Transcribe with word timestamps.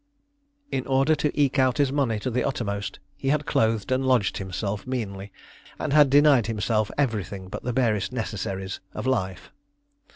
In 0.71 0.87
order 0.87 1.13
to 1.13 1.31
eke 1.39 1.59
out 1.59 1.77
his 1.77 1.91
money 1.91 2.17
to 2.21 2.31
the 2.31 2.43
uttermost, 2.43 2.97
he 3.15 3.27
had 3.27 3.45
clothed 3.45 3.91
and 3.91 4.03
lodged 4.03 4.37
himself 4.39 4.87
meanly, 4.87 5.31
and 5.77 5.93
had 5.93 6.09
denied 6.09 6.47
himself 6.47 6.89
everything 6.97 7.49
but 7.49 7.61
the 7.61 7.71
barest 7.71 8.11
necessaries 8.11 8.79
of 8.95 9.05
life. 9.05 9.51